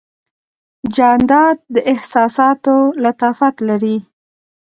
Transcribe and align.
جانداد 0.95 1.57
د 1.73 1.75
احساساتو 1.91 2.75
لطافت 3.03 3.55
لري. 3.69 3.97